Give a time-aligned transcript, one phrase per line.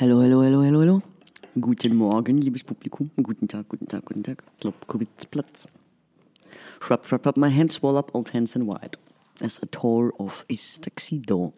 [0.00, 1.02] Hallo, hallo, hallo, hallo, hallo.
[1.60, 3.10] Guten Morgen, liebes Publikum.
[3.22, 4.42] Guten Tag, guten Tag, guten Tag.
[4.58, 4.86] Klopp,
[5.30, 5.68] Platz.
[6.80, 8.96] Schwab, schwab, schwab, my hands swell up, old hands and wide.
[9.42, 11.52] As a tour of is tuxedo.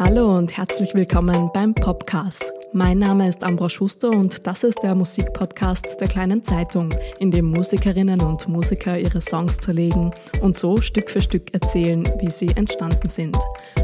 [0.00, 2.54] Hallo und herzlich willkommen beim Podcast.
[2.72, 7.50] Mein Name ist Ambra Schuster und das ist der Musikpodcast der kleinen Zeitung, in dem
[7.50, 10.10] Musikerinnen und Musiker ihre Songs zerlegen
[10.40, 13.36] und so Stück für Stück erzählen, wie sie entstanden sind.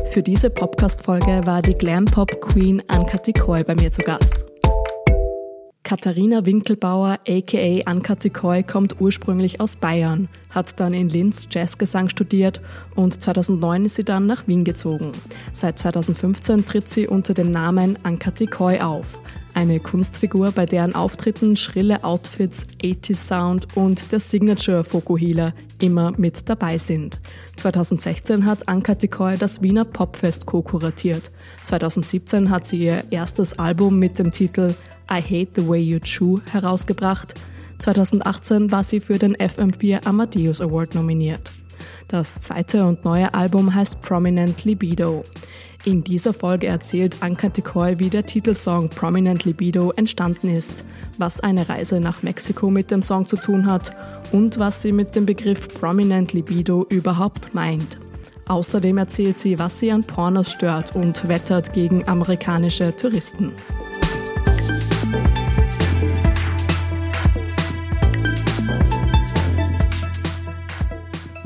[0.07, 4.56] Für diese Podcast-Folge war die Glam-Pop-Queen Anka Tikoy bei mir zu Gast.
[5.87, 12.61] Katharina Winkelbauer, aka Anka Tikoy, kommt ursprünglich aus Bayern, hat dann in Linz Jazzgesang studiert
[12.97, 15.13] und 2009 ist sie dann nach Wien gezogen.
[15.53, 19.21] Seit 2015 tritt sie unter dem Namen Anka Tikoy auf.
[19.55, 26.49] Eine Kunstfigur, bei deren Auftritten schrille Outfits, 80s Sound und der Signature Fokuhila immer mit
[26.49, 27.21] dabei sind.
[27.55, 31.31] 2016 hat Anka Tikoy das Wiener Popfest co-kuratiert.
[31.63, 34.75] 2017 hat sie ihr erstes Album mit dem Titel
[35.11, 37.35] I Hate the Way You Chew herausgebracht.
[37.79, 41.53] 2018 war sie für den FM4 Amadeus Award nominiert.
[42.09, 45.25] Das zweite und neue Album heißt Prominent Libido.
[45.85, 50.85] In dieser Folge erzählt Anka Tikoy, wie der Titelsong Prominent Libido entstanden ist,
[51.19, 53.93] was eine Reise nach Mexiko mit dem Song zu tun hat
[54.33, 57.99] und was sie mit dem Begriff Prominent Libido überhaupt meint.
[58.49, 63.53] Außerdem erzählt sie, was sie an Pornos stört und wettert gegen amerikanische Touristen.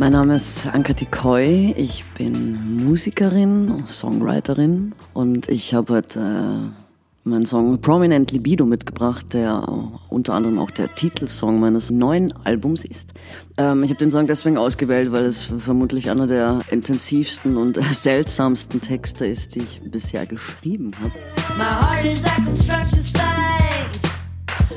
[0.00, 1.74] Mein Name ist Anka Tikoy.
[1.76, 9.62] Ich bin Musikerin, Songwriterin und ich habe heute äh, meinen Song Prominent Libido mitgebracht, der
[10.08, 13.12] unter anderem auch der Titelsong meines neuen Albums ist.
[13.58, 18.80] Ähm, ich habe den Song deswegen ausgewählt, weil es vermutlich einer der intensivsten und seltsamsten
[18.80, 21.12] Texte ist, die ich bisher geschrieben habe.
[21.58, 24.00] My heart is a construction site,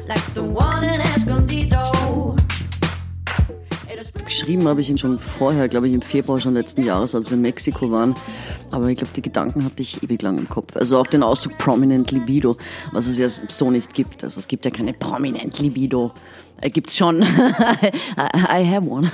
[0.05, 1.92] like the one in Escondido.
[4.33, 7.37] Geschrieben habe ich ihn schon vorher, glaube ich, im Februar schon letzten Jahres, als wir
[7.37, 8.15] in Mexiko waren.
[8.71, 10.75] Aber ich glaube, die Gedanken hatte ich ewig lang im Kopf.
[10.75, 12.57] Also auch den Ausdruck Prominent Libido,
[12.93, 14.23] was es ja so nicht gibt.
[14.23, 16.13] Also es gibt ja keine Prominent Libido.
[16.61, 17.21] Äh, gibt's schon.
[18.17, 19.11] I have one.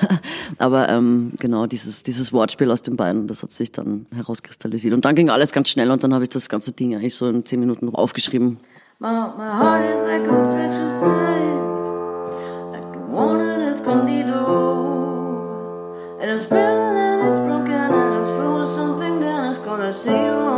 [0.58, 4.92] Aber ähm, genau, dieses, dieses Wortspiel aus den beiden, das hat sich dann herauskristallisiert.
[4.92, 7.28] Und dann ging alles ganz schnell und dann habe ich das ganze Ding eigentlich so
[7.28, 8.58] in zehn Minuten aufgeschrieben.
[8.98, 11.84] My, my heart is like a stretch aside,
[12.72, 14.40] like one escondido.
[16.20, 20.48] It is brittle and it's broken and it's full of something that is conocido.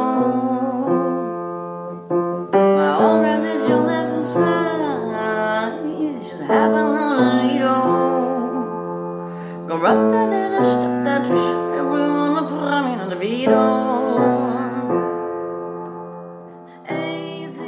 [2.50, 5.84] My own religion lives inside.
[5.84, 7.90] It just happened on a needle.
[9.68, 13.60] Corrupted and I stepped out to show everyone a prominent video.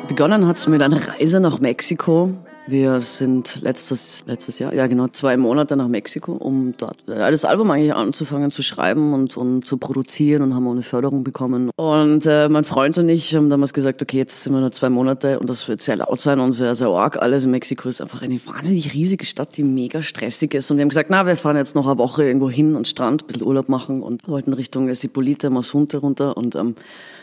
[0.08, 2.30] Begonnen hat es mit einer Reise nach Mexiko
[2.66, 7.70] wir sind letztes, letztes Jahr, ja genau, zwei Monate nach Mexiko, um dort das Album
[7.70, 11.70] eigentlich anzufangen zu schreiben und, und zu produzieren und haben auch eine Förderung bekommen.
[11.76, 14.90] Und äh, mein Freund und ich haben damals gesagt, okay, jetzt sind wir nur zwei
[14.90, 17.16] Monate und das wird sehr laut sein und sehr, sehr arg.
[17.20, 20.70] Alles Mexiko ist einfach eine wahnsinnig riesige Stadt, die mega stressig ist.
[20.70, 23.24] Und wir haben gesagt, na, wir fahren jetzt noch eine Woche irgendwo hin und Strand,
[23.24, 26.76] ein bisschen Urlaub machen und wollten Richtung Esipolite, Masunte runter und ähm,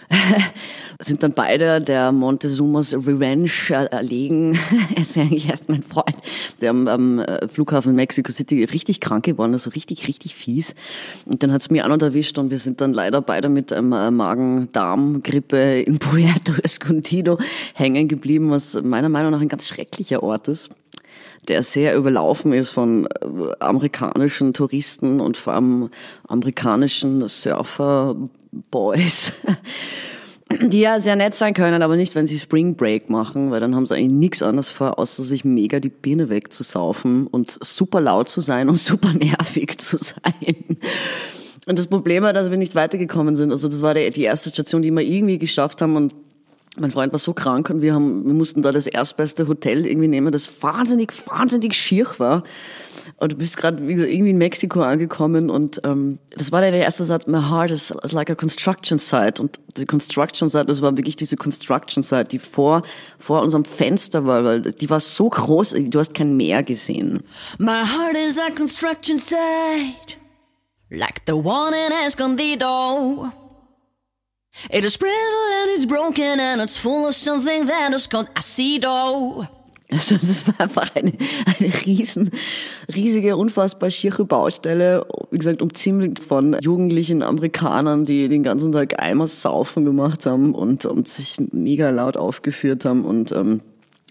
[0.99, 4.57] sind dann beide der Montezumas Revenge erlegen.
[5.29, 6.15] eigentlich erst mein Freund,
[6.61, 10.75] der am, am äh, Flughafen Mexico City richtig krank geworden ist, so richtig, richtig fies.
[11.25, 13.71] Und dann hat es mir auch noch erwischt und wir sind dann leider beide mit
[13.71, 17.37] einem äh, Magen-Darm-Grippe in Puerto Escondido
[17.73, 20.69] hängen geblieben, was meiner Meinung nach ein ganz schrecklicher Ort ist
[21.47, 23.09] der sehr überlaufen ist von äh,
[23.59, 25.89] amerikanischen Touristen und vor allem
[26.27, 29.31] amerikanischen Surfer-Boys,
[30.61, 33.75] die ja sehr nett sein können, aber nicht, wenn sie Spring Break machen, weil dann
[33.75, 38.29] haben sie eigentlich nichts anderes vor, außer sich mega die Birne wegzusaufen und super laut
[38.29, 40.77] zu sein und super nervig zu sein.
[41.67, 43.51] Und das Problem war, dass wir nicht weitergekommen sind.
[43.51, 46.13] Also das war die erste Station, die wir irgendwie geschafft haben und
[46.79, 50.07] mein Freund war so krank und wir haben, wir mussten da das erstbeste Hotel irgendwie
[50.07, 52.43] nehmen, das wahnsinnig, wahnsinnig schier war.
[53.17, 57.27] Und du bist gerade irgendwie in Mexiko angekommen und ähm, das war der erste Satz,
[57.27, 59.41] my heart is, is like a construction site.
[59.41, 62.83] Und die Construction site, das war wirklich diese Construction site, die vor,
[63.17, 67.23] vor unserem Fenster war, weil die war so groß, du hast kein Meer gesehen.
[67.57, 70.17] My heart is a construction site,
[70.89, 73.48] like the one in Escondido.
[74.69, 75.15] It is brittle
[75.63, 79.47] and it's broken and it's full of something that is called acido.
[79.91, 81.13] Also das war einfach eine,
[81.45, 82.29] eine riesen,
[82.93, 89.25] riesige, unfassbar schiere Baustelle, wie gesagt, umziemelt von jugendlichen Amerikanern, die den ganzen Tag Eimer
[89.25, 93.61] saufen gemacht haben und, und sich mega laut aufgeführt haben und ähm,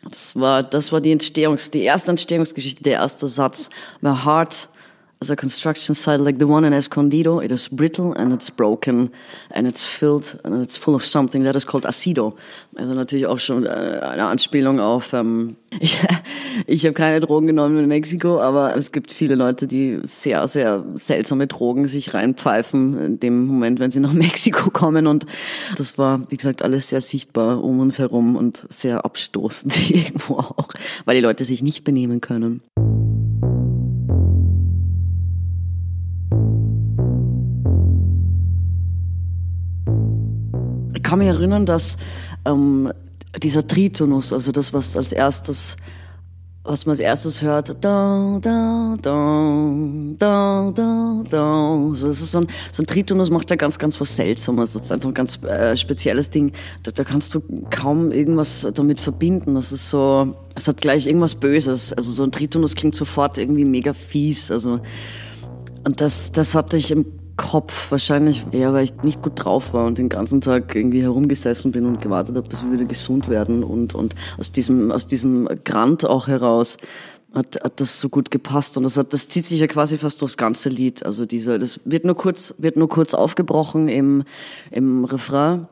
[0.02, 3.70] das war, das war die Entstehungs, die erste Entstehungsgeschichte, der erste Satz.
[4.00, 4.68] My heart
[5.20, 9.10] as a construction site like the one in Escondido, it is brittle and it's broken
[9.50, 12.36] and it's filled and it's full of something that is called acido.
[12.76, 15.98] Also natürlich auch schon äh, eine Anspielung auf, ähm, ich,
[16.66, 20.84] ich habe keine Drogen genommen in Mexiko, aber es gibt viele Leute, die sehr, sehr
[20.94, 25.24] seltsame Drogen sich reinpfeifen in dem Moment, wenn sie nach Mexiko kommen und
[25.76, 30.68] das war, wie gesagt, alles sehr sichtbar um uns herum und sehr abstoßend irgendwo auch,
[31.04, 32.62] weil die Leute sich nicht benehmen können.
[40.98, 41.96] Ich kann mich erinnern, dass
[42.44, 42.92] ähm,
[43.40, 45.76] dieser Tritonus, also das, was als erstes,
[46.64, 49.72] was man als erstes hört, da, da, da,
[50.18, 51.90] da, da, da.
[51.92, 54.72] So, das ist so, ein, so ein Tritonus macht ja ganz, ganz was Seltsames.
[54.72, 56.50] Das ist einfach ein ganz äh, spezielles Ding.
[56.82, 59.54] Da, da kannst du kaum irgendwas damit verbinden.
[59.54, 61.92] Das ist so, es hat gleich irgendwas Böses.
[61.92, 64.50] Also so ein Tritonus klingt sofort irgendwie mega fies.
[64.50, 64.80] Also,
[65.84, 67.06] und das, das hatte ich im
[67.38, 67.90] Kopf.
[67.90, 71.86] Wahrscheinlich eher, weil ich nicht gut drauf war und den ganzen Tag irgendwie herumgesessen bin
[71.86, 73.64] und gewartet habe, bis wir wieder gesund werden.
[73.64, 76.76] Und, und aus diesem, aus diesem Grant auch heraus
[77.34, 78.76] hat, hat das so gut gepasst.
[78.76, 81.06] Und das hat, das zieht sich ja quasi fast durchs ganze Lied.
[81.06, 84.24] Also diese, das wird nur kurz, wird nur kurz aufgebrochen im,
[84.70, 85.68] im Refrain.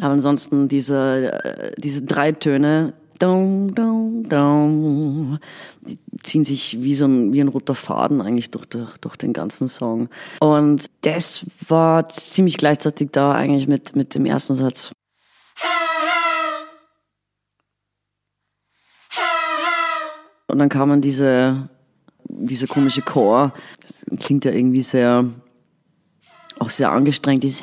[0.00, 5.38] Aber ansonsten diese, äh, diese drei Töne, Dum, dum, dum.
[5.82, 9.32] Die ziehen sich wie so ein, wie ein roter Faden eigentlich durch, durch, durch den
[9.32, 10.08] ganzen Song.
[10.40, 14.92] Und das war ziemlich gleichzeitig da eigentlich mit, mit dem ersten Satz.
[20.46, 21.68] Und dann kamen diese,
[22.28, 23.52] diese komische Chor.
[23.80, 25.24] Das klingt ja irgendwie sehr,
[26.58, 27.62] auch sehr angestrengt, dieses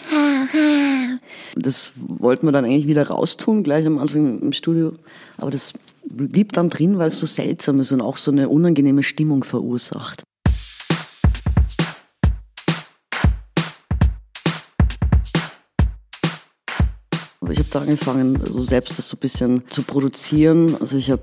[1.56, 4.94] das wollten wir dann eigentlich wieder raustun, gleich am Anfang im Studio.
[5.38, 5.74] Aber das
[6.06, 10.24] blieb dann drin, weil es so seltsam ist und auch so eine unangenehme Stimmung verursacht.
[17.50, 20.77] Ich habe da angefangen, so selbst das so ein bisschen zu produzieren.
[20.80, 21.21] Also ich habe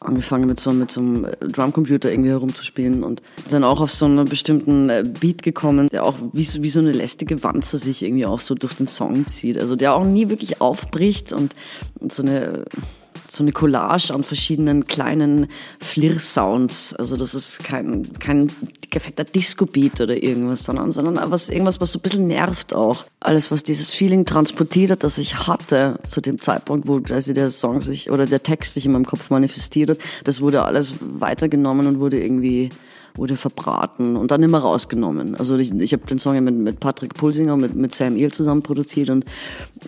[0.00, 4.04] angefangen mit so, mit so einem äh, Drumcomputer irgendwie herumzuspielen und dann auch auf so
[4.04, 8.02] einen bestimmten äh, Beat gekommen, der auch wie so, wie so eine lästige Wanze sich
[8.02, 9.60] irgendwie auch so durch den Song zieht.
[9.60, 11.54] Also der auch nie wirklich aufbricht und,
[12.00, 12.64] und so eine
[13.36, 15.48] so eine Collage an verschiedenen kleinen
[15.80, 16.94] Flirr-Sounds.
[16.94, 18.50] Also das ist kein, kein
[18.90, 23.04] gefetter Disco-Beat oder irgendwas, sondern, sondern was, irgendwas, was so ein bisschen nervt auch.
[23.20, 27.50] Alles, was dieses Feeling transportiert hat, das ich hatte zu dem Zeitpunkt, wo also der
[27.50, 31.86] Song sich oder der Text sich in meinem Kopf manifestiert hat, das wurde alles weitergenommen
[31.86, 32.70] und wurde irgendwie
[33.16, 35.34] wurde verbraten und dann immer rausgenommen.
[35.34, 38.32] Also ich, ich habe den Song ja mit, mit Patrick Pulsinger, mit, mit Sam Eel
[38.32, 39.24] zusammen produziert und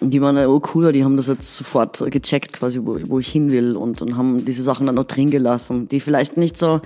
[0.00, 3.28] die waren ja oh cooler, die haben das jetzt sofort gecheckt, quasi, wo, wo ich
[3.28, 6.80] hin will und, und haben diese Sachen dann noch drin gelassen, die vielleicht nicht so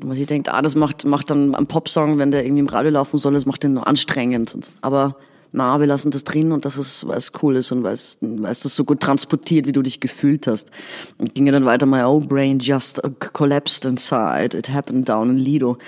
[0.00, 2.92] was ich denke, ah, das macht, macht dann ein Popsong, wenn der irgendwie im Radio
[2.92, 4.56] laufen soll, das macht den nur anstrengend.
[4.80, 5.16] Aber
[5.52, 8.18] na, wir lassen das drin und das ist, weil es cool ist und weil es,
[8.20, 10.70] weil es das so gut transportiert, wie du dich gefühlt hast.
[11.16, 13.00] Und ging dann weiter, my old brain just
[13.32, 15.78] collapsed inside, it happened down in Lido.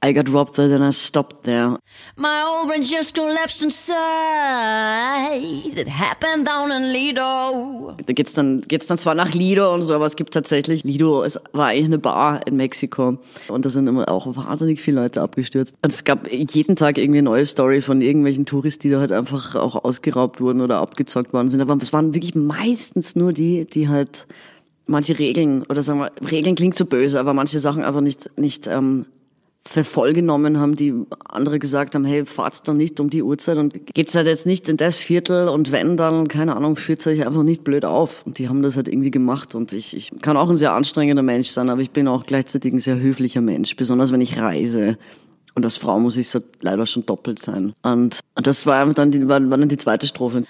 [0.00, 1.76] I got robbed there, then I stopped there.
[2.16, 3.96] My old brain just collapsed inside.
[5.76, 7.96] It happened down in Lido.
[8.06, 11.24] Da geht's dann, geht's dann zwar nach Lido und so, aber es gibt tatsächlich, Lido
[11.24, 13.18] es war eigentlich eine Bar in Mexiko.
[13.48, 15.74] Und da sind immer auch wahnsinnig viele Leute abgestürzt.
[15.82, 19.10] Und es gab jeden Tag irgendwie eine neue Story von irgendwelchen Touristen, die da halt
[19.10, 21.60] einfach auch ausgeraubt wurden oder abgezockt worden sind.
[21.60, 24.28] Aber es waren wirklich meistens nur die, die halt
[24.86, 28.68] manche Regeln, oder sagen wir, Regeln klingt so böse, aber manche Sachen einfach nicht, nicht
[28.68, 29.06] ähm,
[29.68, 30.94] für voll genommen haben, die
[31.28, 34.68] andere gesagt haben, hey, fahrt's dann nicht um die Uhrzeit und geht's halt jetzt nicht
[34.68, 38.24] in das Viertel und wenn dann, keine Ahnung, führt euch einfach nicht blöd auf.
[38.24, 41.22] Und die haben das halt irgendwie gemacht und ich, ich kann auch ein sehr anstrengender
[41.22, 44.96] Mensch sein, aber ich bin auch gleichzeitig ein sehr höflicher Mensch, besonders wenn ich reise.
[45.54, 47.74] Und als Frau muss ich es leider schon doppelt sein.
[47.82, 50.44] Und das war dann die, war, war dann die zweite Strophe.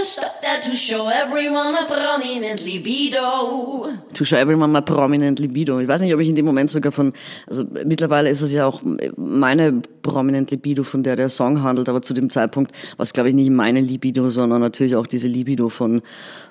[0.00, 3.88] To show everyone a prominent libido.
[4.14, 5.78] To show everyone a prominent libido.
[5.78, 7.12] Ich weiß nicht, ob ich in dem Moment sogar von,
[7.46, 8.80] also mittlerweile ist es ja auch
[9.16, 13.28] meine prominent libido, von der der Song handelt, aber zu dem Zeitpunkt war es, glaube
[13.28, 16.00] ich, nicht meine Libido, sondern natürlich auch diese Libido von,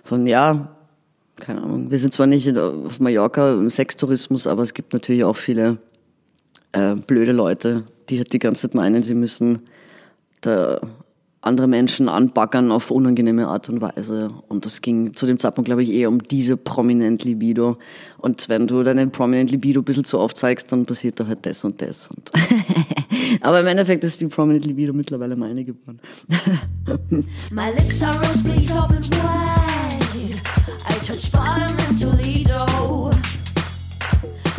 [0.03, 0.75] von, ja,
[1.39, 1.89] keine Ahnung.
[1.89, 5.77] Wir sind zwar nicht auf Mallorca im Sextourismus, aber es gibt natürlich auch viele
[6.74, 9.63] äh, blöde Leute, die halt die ganze Zeit meinen, sie müssen
[10.41, 10.79] da
[11.41, 14.29] andere Menschen anbaggern auf unangenehme Art und Weise.
[14.50, 17.77] Und das ging zu dem Zeitpunkt, glaube ich, eher um diese prominent Libido.
[18.17, 21.46] Und wenn du deine prominent Libido ein bisschen zu oft zeigst, dann passiert da halt
[21.46, 22.10] das und das.
[22.10, 22.31] Und
[23.41, 26.00] Aber im Endeffekt ist die prominent Libido mittlerweile meine geworden.
[27.51, 30.41] My lips are rose, please open wide.
[30.88, 33.12] I touch bottom in Toledo.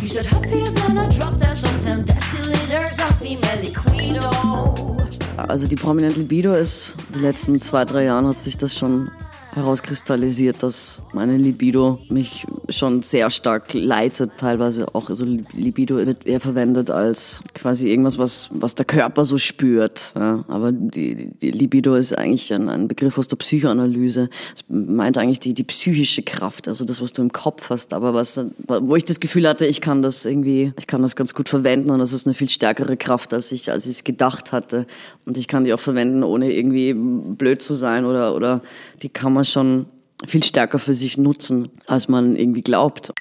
[0.01, 5.00] You said happier than I dropped that some 10 deciliters of female liquido.
[5.47, 9.11] Also die prominent Libido ist, die letzten zwei, drei Jahren hat sich das schon
[9.53, 15.09] herauskristallisiert, dass meine Libido mich schon sehr stark leitet, teilweise auch.
[15.09, 20.13] Also Libido wird eher verwendet als quasi irgendwas, was, was der Körper so spürt.
[20.15, 20.45] Ja.
[20.47, 24.29] Aber die, die Libido ist eigentlich ein, ein Begriff aus der Psychoanalyse.
[24.55, 27.93] Es meint eigentlich die, die psychische Kraft, also das, was du im Kopf hast.
[27.93, 31.33] Aber was, wo ich das Gefühl hatte, ich kann das irgendwie, ich kann das ganz
[31.33, 34.53] gut verwenden und das ist eine viel stärkere Kraft, als ich, als ich es gedacht
[34.53, 34.85] hatte.
[35.25, 38.61] Und ich kann die auch verwenden, ohne irgendwie blöd zu sein oder, oder
[39.01, 39.87] die kann man man schon
[40.27, 43.11] viel stärker für sich nutzen, als man irgendwie glaubt.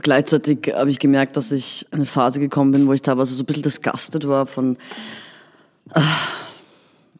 [0.00, 3.42] Gleichzeitig habe ich gemerkt, dass ich in eine Phase gekommen bin, wo ich teilweise so
[3.42, 4.76] ein bisschen disgusted war von
[5.94, 6.00] äh,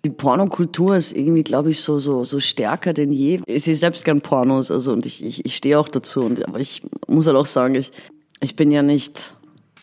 [0.04, 3.40] die Pornokultur ist irgendwie, glaube ich, so, so, so stärker denn je.
[3.46, 6.20] Ich sehe selbst gern Pornos, also, und ich, ich, ich stehe auch dazu.
[6.20, 7.90] Und, aber ich muss halt auch sagen, ich,
[8.44, 9.34] ich bin ja nicht,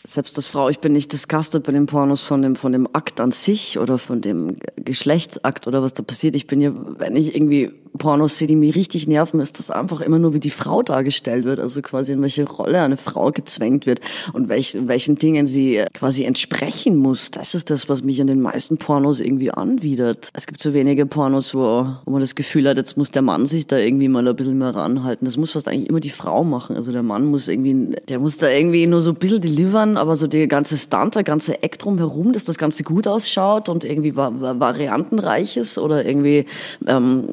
[0.06, 3.20] selbst als Frau, ich bin nicht disgusted bei den Pornos von dem, von dem Akt
[3.20, 6.36] an sich oder von dem Geschlechtsakt oder was da passiert.
[6.36, 10.02] Ich bin ja, wenn ich irgendwie Pornos sehe, die mich richtig nerven, ist das einfach
[10.02, 13.86] immer nur, wie die Frau dargestellt wird, also quasi in welche Rolle eine Frau gezwängt
[13.86, 14.02] wird
[14.34, 17.32] und welch, welchen Dingen sie äh, quasi entsprechen muss.
[17.32, 20.30] Das ist das, was mich an den meisten Pornos irgendwie anwidert.
[20.34, 23.46] Es gibt so wenige Pornos, wo, wo man das Gefühl hat, jetzt muss der Mann
[23.46, 25.26] sich da irgendwie mal ein bisschen mehr ranhalten.
[25.26, 26.76] Das muss fast eigentlich immer die Frau machen.
[26.76, 30.16] Also der Mann muss irgendwie, der muss da irgendwie nur so ein bisschen delivern, aber
[30.16, 34.16] so die ganze Stunt, der ganze Eck drumherum, dass das Ganze gut ausschaut und irgendwie
[34.16, 36.46] variantenreich ist oder irgendwie
[36.88, 37.28] ähm,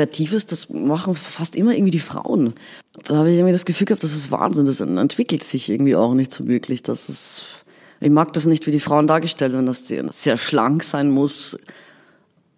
[0.00, 2.54] Kreatives, das machen fast immer irgendwie die Frauen.
[3.06, 6.14] Da habe ich irgendwie das Gefühl gehabt, das ist Wahnsinn, das entwickelt sich irgendwie auch
[6.14, 6.82] nicht so wirklich.
[6.82, 7.64] Das ist,
[8.00, 11.58] ich mag das nicht, wie die Frauen dargestellt werden, dass sie sehr schlank sein muss,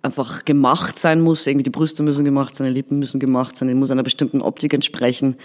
[0.03, 3.69] einfach gemacht sein muss, irgendwie die Brüste müssen gemacht sein, die Lippen müssen gemacht sein,
[3.69, 5.37] die muss einer bestimmten Optik entsprechen.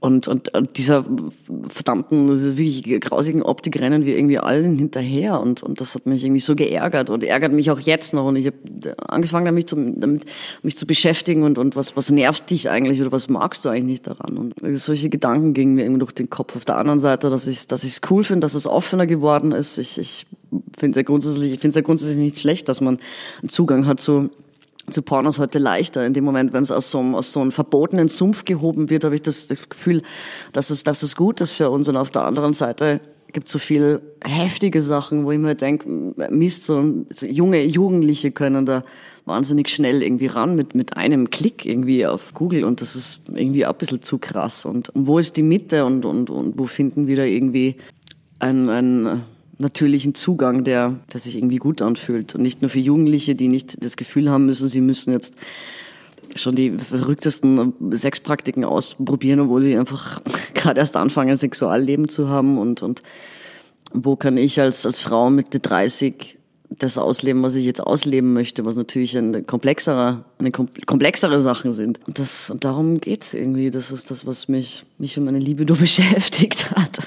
[0.00, 1.04] Und, und, und dieser
[1.68, 5.40] verdammten, wirklich grausigen Optik rennen wir irgendwie allen hinterher.
[5.40, 8.26] Und, und das hat mich irgendwie so geärgert und ärgert mich auch jetzt noch.
[8.26, 8.56] Und ich habe
[9.08, 10.24] angefangen, damit, zu, damit
[10.62, 13.84] mich zu beschäftigen und, und was, was nervt dich eigentlich oder was magst du eigentlich
[13.84, 14.38] nicht daran?
[14.38, 16.54] Und solche Gedanken gingen mir irgendwie durch den Kopf.
[16.54, 19.50] Auf der anderen Seite, dass ich dass ich es cool finde, dass es offener geworden
[19.50, 19.78] ist.
[19.78, 20.26] Ich, ich
[20.78, 22.98] finde es ja grundsätzlich, ich finde es ja grundsätzlich nicht schlecht, dass man
[23.48, 24.30] Zugang hat zu
[24.90, 26.04] zu Pornos heute leichter.
[26.04, 29.04] In dem Moment, wenn es aus so, einem, aus so einem verbotenen Sumpf gehoben wird,
[29.04, 30.02] habe ich das, das Gefühl,
[30.52, 31.88] dass es, dass es gut ist für uns.
[31.88, 33.00] Und auf der anderen Seite
[33.32, 35.88] gibt es so viel heftige Sachen, wo ich mir denke,
[36.30, 38.84] Mist, so, so junge Jugendliche können da
[39.26, 43.66] wahnsinnig schnell irgendwie ran mit, mit einem Klick irgendwie auf Google und das ist irgendwie
[43.66, 44.64] auch ein bisschen zu krass.
[44.64, 47.76] Und, und wo ist die Mitte und, und, und wo finden wir da irgendwie
[48.38, 49.24] ein, ein
[49.58, 52.34] natürlichen Zugang, der, der sich irgendwie gut anfühlt.
[52.34, 55.34] Und nicht nur für Jugendliche, die nicht das Gefühl haben müssen, sie müssen jetzt
[56.34, 60.22] schon die verrücktesten Sexpraktiken ausprobieren, obwohl sie einfach
[60.54, 63.02] gerade erst anfangen, Sexualleben zu haben und, und
[63.92, 66.37] wo kann ich als, als Frau Mitte 30
[66.70, 71.98] das ausleben, was ich jetzt ausleben möchte, was natürlich eine komplexere, eine komplexere Sachen sind.
[72.06, 73.70] Und, das, und darum geht's irgendwie.
[73.70, 76.98] Das ist das, was mich, mich und meine Liebe nur beschäftigt hat.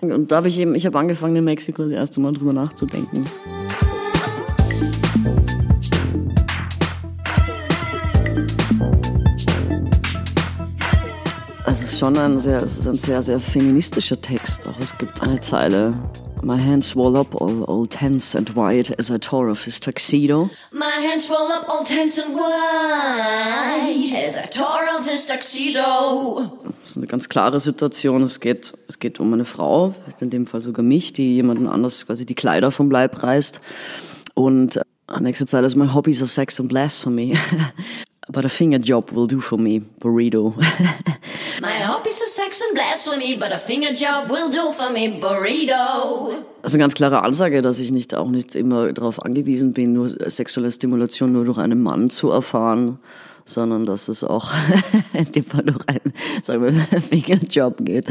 [0.00, 3.24] Und da habe ich eben, ich habe angefangen in Mexiko das erste Mal drüber nachzudenken.
[11.64, 14.66] Also es ist schon ein sehr, es ist ein sehr, sehr feministischer Text.
[14.68, 15.94] Auch es gibt eine Zeile,
[16.46, 20.48] My hands swell up all, all tense and white as I tore off his tuxedo.
[20.70, 26.52] My hands swell up all tense and white as I tore off his tuxedo.
[26.82, 28.22] Das ist eine ganz klare Situation.
[28.22, 32.06] Es geht, es geht um eine Frau, in dem Fall sogar mich, die jemanden anders
[32.06, 33.60] quasi die Kleider vom Leib reißt.
[34.34, 34.82] Und äh,
[35.18, 37.36] nächste Zeile ist My hobbies are sex and blasphemy.
[38.28, 40.56] But a finger job will do for me, burrito.
[41.60, 46.44] My hobbies are sex and blasphemy, but a finger job will do for me, burrito.
[46.60, 49.92] Das ist eine ganz klare Ansage, dass ich nicht auch nicht immer darauf angewiesen bin,
[49.92, 52.98] nur sexuelle Stimulation nur durch einen Mann zu erfahren,
[53.44, 54.52] sondern dass es auch
[55.12, 58.06] in dem Fall durch einen, sagen wir, Fingerjob geht.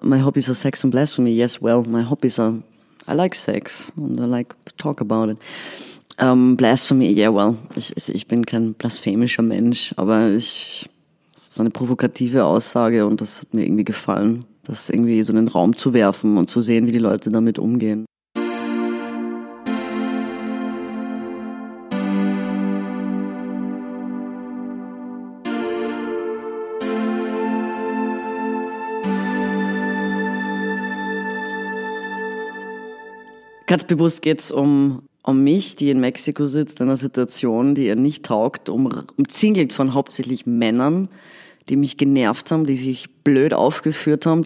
[0.00, 1.32] My hobbies are sex and blasphemy.
[1.32, 2.62] Yes, well, my hobbies are,
[3.06, 5.38] I like sex and I like to talk about it.
[6.20, 10.88] Um, Blasphemy, yeah, well, ich, ich bin kein blasphemischer Mensch, aber ich,
[11.38, 15.36] Das ist eine provokative Aussage und das hat mir irgendwie gefallen, das irgendwie so in
[15.36, 18.04] den Raum zu werfen und zu sehen, wie die Leute damit umgehen.
[33.66, 37.96] Ganz bewusst geht's um, um mich, die in Mexiko sitzt, in einer Situation, die ihr
[37.96, 41.08] nicht taugt, um, umzingelt von hauptsächlich Männern,
[41.68, 44.44] die mich genervt haben, die sich blöd aufgeführt haben.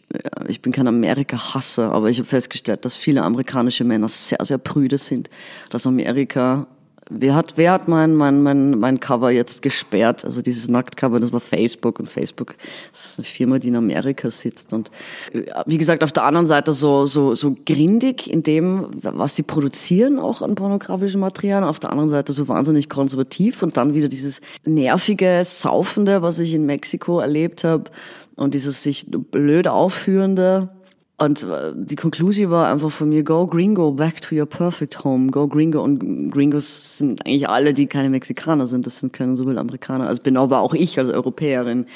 [0.49, 4.99] Ich bin kein Amerika-Hasser, aber ich habe festgestellt, dass viele amerikanische Männer sehr, sehr prüde
[4.99, 5.31] sind,
[5.71, 6.67] dass Amerika
[7.15, 10.25] Wer hat, wer hat mein, mein, mein, mein Cover jetzt gesperrt?
[10.25, 12.55] Also dieses Nacktcover, das war Facebook und Facebook
[12.91, 14.73] das ist eine Firma, die in Amerika sitzt.
[14.73, 14.91] Und
[15.33, 19.43] äh, wie gesagt, auf der anderen Seite so, so, so grindig in dem, was sie
[19.43, 21.65] produzieren, auch an pornografischem Material.
[21.65, 26.55] Auf der anderen Seite so wahnsinnig konservativ und dann wieder dieses nervige, saufende, was ich
[26.55, 27.91] in Mexiko erlebt habe
[28.37, 30.71] und dieses sich blöd aufführende
[31.25, 35.31] und äh, die Konklusion war einfach von mir, go Gringo, back to your perfect home,
[35.31, 35.83] go Gringo.
[35.83, 40.23] Und Gringos sind eigentlich alle, die keine Mexikaner sind, das sind keine sowohl Amerikaner, also
[40.23, 41.87] bin aber auch ich als Europäerin.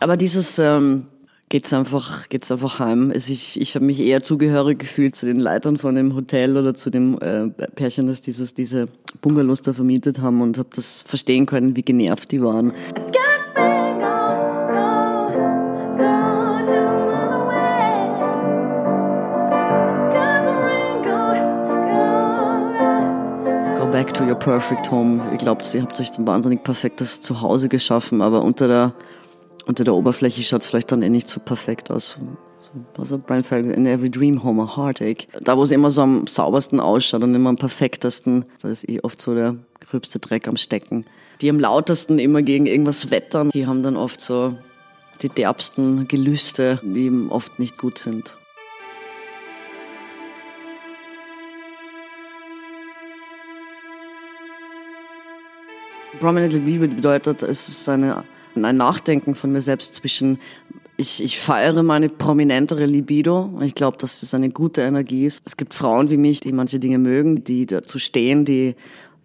[0.00, 1.06] Aber dieses, ähm,
[1.48, 3.10] geht's einfach, geht's einfach heim.
[3.12, 6.74] Also ich, ich habe mich eher zugehörig gefühlt zu den Leitern von dem Hotel oder
[6.74, 8.86] zu dem äh, Pärchen, das dieses, diese
[9.20, 12.72] Bungalows da vermietet haben und habe das verstehen können, wie genervt die waren.
[24.10, 25.22] Back to your perfect home.
[25.32, 28.94] Ich glaube, ihr habt euch ein wahnsinnig perfektes Zuhause geschaffen, aber unter der,
[29.66, 32.18] unter der Oberfläche schaut es vielleicht dann eh nicht so perfekt aus.
[32.98, 35.28] Also Brian Ferguson, in every dream home a heartache.
[35.42, 39.00] Da, wo es immer so am saubersten ausschaut und immer am perfektesten, da ist eh
[39.00, 41.04] oft so der gröbste Dreck am Stecken.
[41.40, 44.56] Die am lautesten immer gegen irgendwas wettern, die haben dann oft so
[45.22, 48.36] die derbsten Gelüste, die eben oft nicht gut sind.
[56.20, 58.24] Prominent Liebe bedeutet, es ist eine,
[58.54, 60.38] ein Nachdenken von mir selbst zwischen,
[60.98, 63.58] ich, ich feiere meine prominentere Libido.
[63.62, 65.42] Ich glaube, dass das eine gute Energie ist.
[65.46, 68.74] Es gibt Frauen wie mich, die manche Dinge mögen, die dazu stehen, die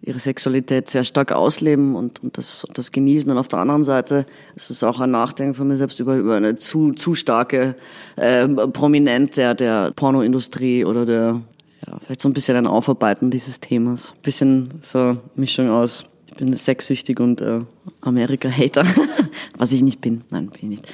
[0.00, 3.30] ihre Sexualität sehr stark ausleben und, und, das, und das genießen.
[3.30, 6.36] Und auf der anderen Seite ist es auch ein Nachdenken von mir selbst über, über
[6.36, 7.76] eine zu, zu starke
[8.16, 11.42] äh, Prominent der, der Pornoindustrie oder der,
[11.86, 14.12] ja, vielleicht so ein bisschen ein Aufarbeiten dieses Themas.
[14.12, 17.60] Ein bisschen so Mischung aus bin sexsüchtig und äh,
[18.00, 18.84] Amerika-Hater,
[19.58, 20.22] was ich nicht bin.
[20.30, 20.92] Nein, bin ich nicht.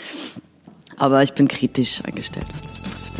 [0.97, 3.17] Aber ich bin kritisch eingestellt, was das betrifft.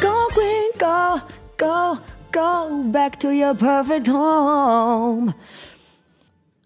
[0.00, 1.20] Go green, go,
[1.58, 1.98] go,
[2.32, 5.34] go back to your perfect home.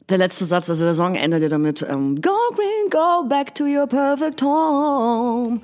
[0.09, 3.65] Der letzte Satz, also der Song endet ja damit, um, Go green, go back to
[3.65, 5.61] your perfect home.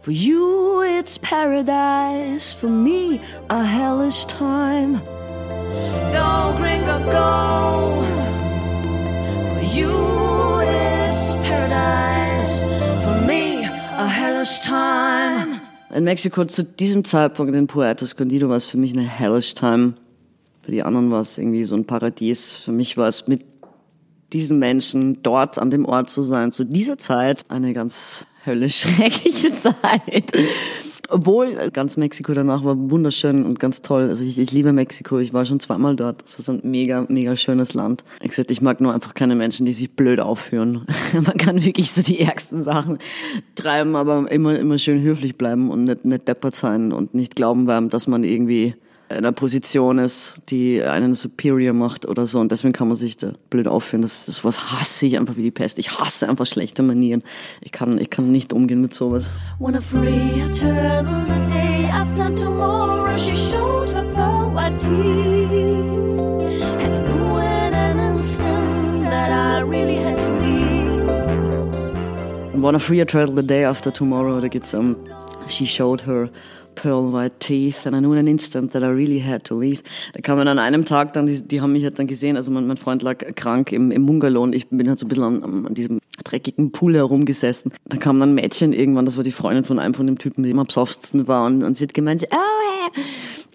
[0.00, 2.52] For you, it's paradise.
[2.52, 5.00] For me, a hellish time.
[6.12, 8.04] Go, gringo, go.
[9.54, 9.90] For you,
[10.62, 12.64] it's paradise.
[13.02, 15.60] For me, a hellish time.
[15.92, 19.94] In Mexiko zu diesem Zeitpunkt in Puerto Escondido war es für mich eine hellish time.
[20.62, 22.52] Für die anderen war es irgendwie so ein Paradies.
[22.52, 23.44] Für mich war es mit
[24.32, 29.54] diesen Menschen dort an dem Ort zu sein, zu dieser Zeit eine ganz höllisch schreckliche
[29.54, 30.32] Zeit.
[31.10, 34.08] Obwohl ganz Mexiko danach war wunderschön und ganz toll.
[34.08, 35.18] Also ich, ich liebe Mexiko.
[35.18, 36.22] Ich war schon zweimal dort.
[36.22, 38.04] Das ist ein mega, mega schönes Land.
[38.20, 40.84] Ich, gesagt, ich mag nur einfach keine Menschen, die sich blöd aufführen.
[41.14, 42.98] Man kann wirklich so die ärgsten Sachen
[43.54, 47.88] treiben, aber immer, immer schön höflich bleiben und nicht, nicht deppert sein und nicht glauben,
[47.88, 48.74] dass man irgendwie
[49.08, 52.40] einer Position ist, die einen superior macht oder so.
[52.40, 54.02] Und deswegen kann man sich da blöd aufführen.
[54.02, 55.78] Das, das was hasse ich einfach wie die Pest.
[55.78, 57.22] Ich hasse einfach schlechte Manieren.
[57.60, 59.38] Ich kann, ich kann nicht umgehen mit sowas.
[59.58, 64.90] Wanna free her the day after tomorrow she showed her pearl white teeth
[66.80, 70.98] And I knew in an instant that I really had to leave
[72.62, 74.96] Wanna free turtle the day after tomorrow, da geht's um,
[75.48, 76.28] she showed her
[76.80, 79.82] pearl white teeth and I knew in an instant that I really had to leave.
[80.12, 82.52] Da kam man an einem Tag dann, die, die haben mich halt dann gesehen, also
[82.52, 85.24] mein, mein Freund lag krank im, im Bungalow und ich bin halt so ein bisschen
[85.24, 87.72] an, an diesem dreckigen Pool herumgesessen.
[87.86, 90.42] Da kam dann ein Mädchen irgendwann, das war die Freundin von einem von dem Typen,
[90.42, 93.00] der immer am softsten war und, und sie hat gemeint, oh,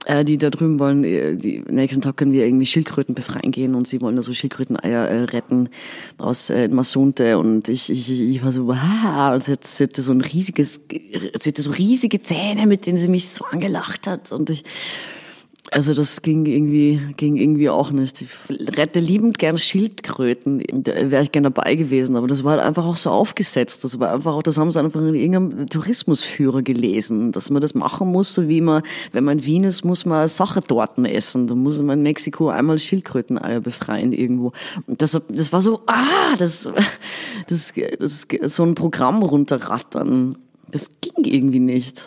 [0.06, 3.76] äh, die da drüben wollen, äh, die nächsten Tag können wir irgendwie Schildkröten befreien gehen
[3.76, 5.70] und sie wollen da so Schildkröteneier äh, retten
[6.18, 7.38] aus äh, Masunte.
[7.38, 10.82] Und ich, ich, ich war so, wow, und sie, hat, sie hatte so ein riesiges,
[10.90, 14.32] sie hatte so riesige Zähne, mit denen sie mich so angelacht hat.
[14.32, 14.64] Und ich,
[15.74, 18.22] Also das ging irgendwie, ging irgendwie auch nicht.
[18.22, 18.30] Ich
[18.78, 20.62] rette liebend gern Schildkröten.
[20.72, 23.84] Da wäre ich gern dabei gewesen, aber das war halt einfach auch so aufgesetzt.
[23.84, 27.74] Das war einfach auch, das haben sie einfach in irgendeinem Tourismusführer gelesen, dass man das
[27.74, 28.84] machen muss, so wie man,
[29.14, 31.48] wenn man in Wien ist, muss man Sachertorten essen.
[31.48, 34.52] Da muss man in Mexiko einmal Schildkröteneier befreien irgendwo.
[34.86, 36.70] Und das, das war so, ah, das,
[37.48, 40.38] das, das, so ein Programm runterrattern.
[40.70, 42.06] Das ging irgendwie nicht.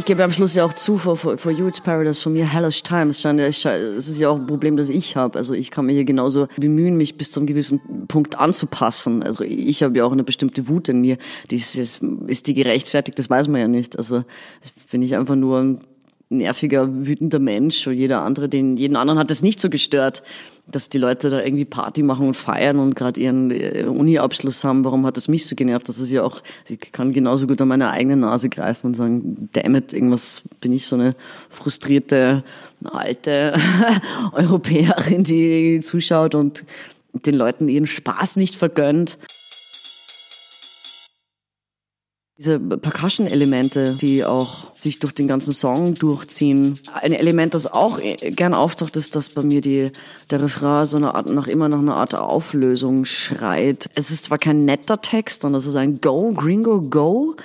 [0.00, 2.50] Ich gebe am Schluss ja auch zu, for, for, for You It's Paradise, von mir
[2.50, 3.22] Hellish Times.
[3.22, 5.36] Es ist ja auch ein Problem, das ich habe.
[5.36, 9.22] Also ich kann mich hier genauso bemühen, mich bis zu einem gewissen Punkt anzupassen.
[9.22, 11.18] Also ich habe ja auch eine bestimmte Wut in mir.
[11.50, 13.98] Die ist, die gerechtfertigt, das weiß man ja nicht.
[13.98, 14.24] Also
[14.90, 15.80] bin ich einfach nur ein
[16.30, 20.22] nerviger, wütender Mensch und jeder andere, den jeden anderen hat das nicht so gestört,
[20.70, 24.84] dass die Leute da irgendwie Party machen und feiern und gerade ihren äh, Uni-Abschluss haben.
[24.84, 25.88] Warum hat das mich so genervt?
[25.88, 29.48] Das ist ja auch, ich kann genauso gut an meine eigene Nase greifen und sagen,
[29.52, 31.16] damn it, irgendwas bin ich so eine
[31.48, 32.44] frustrierte
[32.84, 33.54] alte
[34.32, 36.64] Europäerin, die zuschaut und
[37.12, 39.18] den Leuten ihren Spaß nicht vergönnt.
[42.40, 46.78] Diese Percussion-Elemente, die auch sich durch den ganzen Song durchziehen.
[46.94, 49.90] Ein Element, das auch gern auftaucht, ist, dass bei mir die,
[50.30, 53.90] der Refrain so eine Art, nach immer nach einer Art Auflösung schreit.
[53.94, 57.36] Es ist zwar kein netter Text, sondern es ist ein Go, Gringo, Go.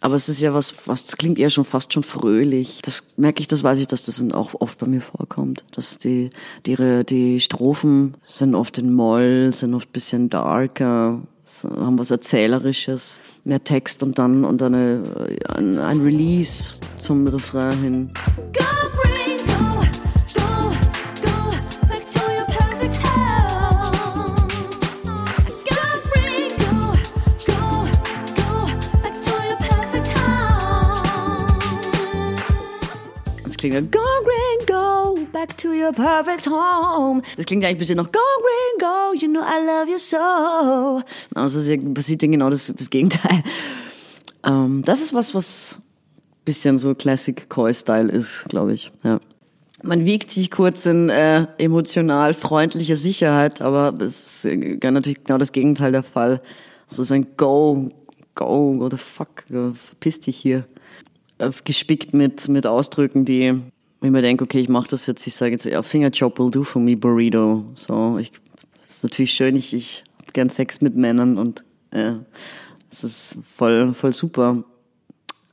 [0.00, 2.80] Aber es ist ja was, was klingt eher schon fast schon fröhlich.
[2.82, 5.64] Das merke ich, das weiß ich, dass das auch oft bei mir vorkommt.
[5.70, 6.30] Dass die,
[6.66, 11.22] die, die Strophen sind oft in Moll, sind oft bisschen darker,
[11.64, 15.02] haben was Erzählerisches, mehr Text und dann und dann eine,
[15.48, 18.10] ein, ein Release zum Refrain hin.
[33.44, 34.21] Das klingt ja Go Green Go
[35.42, 37.22] back to your perfect home.
[37.36, 41.02] Das klingt eigentlich ein bisschen noch Go Green Go, you know I love you so.
[41.34, 43.42] Also passiert genau das, das Gegenteil.
[44.44, 48.92] Ähm, das ist was, was ein bisschen so Classic Koi-Style ist, glaube ich.
[49.02, 49.20] Ja.
[49.82, 55.38] Man wiegt sich kurz in äh, emotional freundlicher Sicherheit, aber es ist äh, natürlich genau
[55.38, 56.40] das Gegenteil der Fall.
[56.86, 57.88] So also ein Go,
[58.36, 60.66] Go, what the fuck, verpiss dich hier.
[61.38, 63.60] Äh, gespickt mit, mit Ausdrücken, die,
[64.02, 66.62] ich mir denke, okay, ich mache das jetzt, ich sage jetzt, ja, Fingerjob will do
[66.62, 67.64] for me, Burrito.
[67.74, 68.32] So, ich,
[68.82, 72.20] das ist natürlich schön, ich, ich hab gern Sex mit Männern und ja,
[72.90, 74.64] das ist voll, voll super.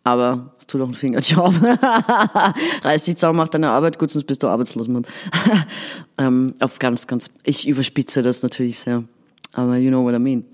[0.03, 1.53] Aber es tut auch ein Fingerjob.
[2.83, 4.87] Reiß dich zusammen, mach deine Arbeit gut, sonst bist du arbeitslos.
[6.17, 9.03] ähm, auf ganz, ganz, ich überspitze das natürlich sehr.
[9.53, 10.45] Aber you know what I mean.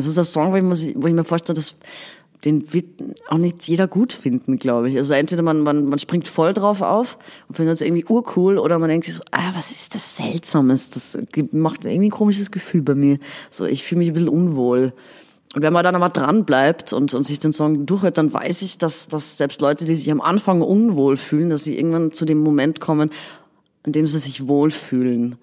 [0.00, 1.76] Das ist ein Song, wo ich, muss, wo ich mir vorstelle, dass
[2.44, 2.86] den wird
[3.28, 4.96] auch nicht jeder gut finden, glaube ich.
[4.96, 8.78] Also entweder man, man, man springt voll drauf auf und findet es irgendwie urcool oder
[8.78, 10.90] man denkt sich so, ah, was ist das Seltsames?
[10.90, 11.18] Das
[11.52, 13.18] macht irgendwie ein komisches Gefühl bei mir.
[13.50, 14.92] So, ich fühle mich ein bisschen unwohl.
[15.54, 18.62] Und wenn man dann aber dran bleibt und, und sich den Song durchhört, dann weiß
[18.62, 22.24] ich, dass, dass selbst Leute, die sich am Anfang unwohl fühlen, dass sie irgendwann zu
[22.24, 23.10] dem Moment kommen,
[23.84, 25.36] an dem sie sich wohlfühlen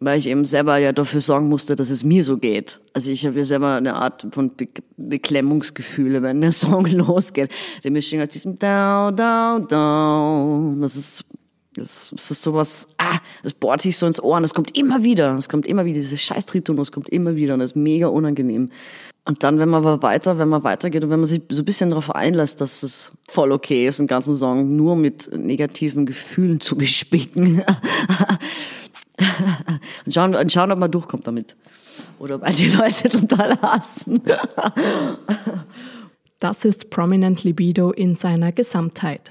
[0.00, 2.80] weil ich eben selber ja dafür sorgen musste, dass es mir so geht.
[2.92, 7.50] Also ich habe ja selber eine Art von Be Beklemmungsgefühle, wenn der Song losgeht.
[7.84, 10.80] Der Mischung aus diesem Down, Down, Down.
[10.80, 11.24] Das ist,
[11.74, 15.02] das, das ist sowas, ah, das bohrt sich so ins Ohr und es kommt immer
[15.02, 15.36] wieder.
[15.36, 18.70] Es kommt immer wieder, diese scheiß Tritonus kommt immer wieder und das ist mega unangenehm.
[19.24, 21.64] Und dann, wenn man aber weiter, wenn man weitergeht und wenn man sich so ein
[21.64, 26.60] bisschen darauf einlässt, dass es voll okay ist, einen ganzen Song nur mit negativen Gefühlen
[26.60, 27.62] zu bespicken,
[30.06, 31.56] und, schauen, und schauen, ob man durchkommt damit.
[32.18, 34.22] Oder ob die Leute total hassen.
[36.38, 39.30] das ist Prominent Libido in seiner Gesamtheit.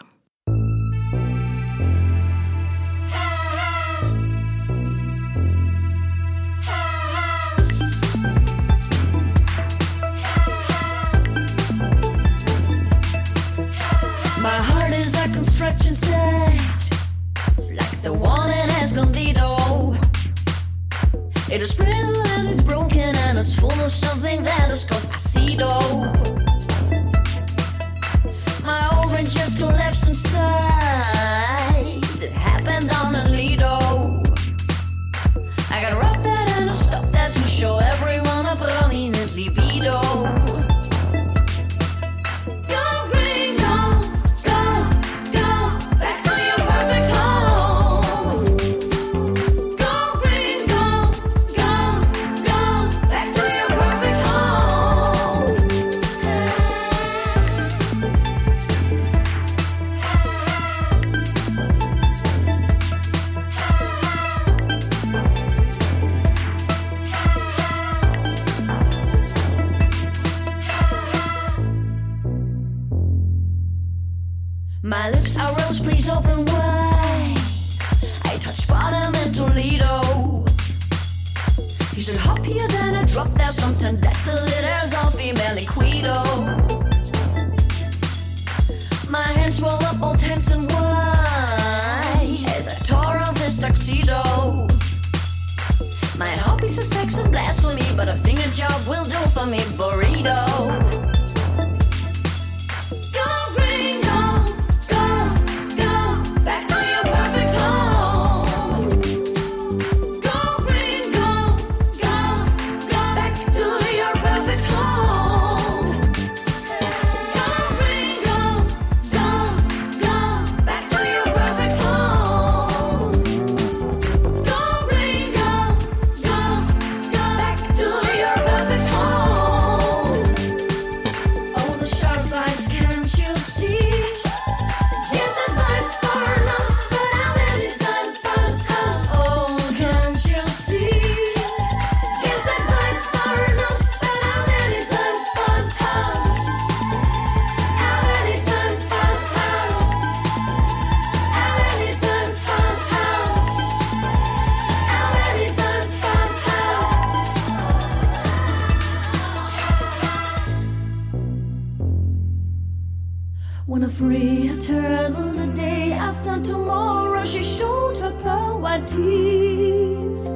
[168.72, 170.28] White teeth.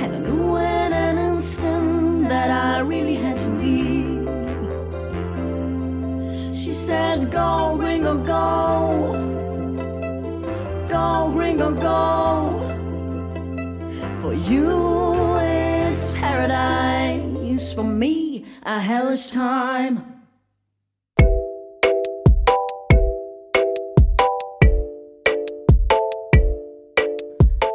[0.00, 4.28] And I knew in an instant that I really had to leave.
[6.54, 9.18] She said, Go, Ringo, go.
[10.88, 12.60] Go, Ringo, go.
[14.20, 17.72] For you, it's paradise.
[17.72, 20.11] For me, a hellish time.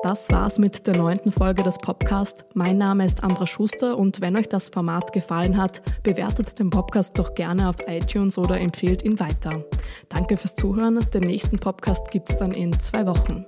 [0.07, 2.45] Das war's mit der neunten Folge des Podcasts.
[2.53, 7.19] Mein Name ist Ambra Schuster und wenn euch das Format gefallen hat, bewertet den Podcast
[7.19, 9.65] doch gerne auf iTunes oder empfehlt ihn weiter.
[10.07, 11.05] Danke fürs Zuhören.
[11.13, 13.45] Den nächsten Podcast gibt's dann in zwei Wochen.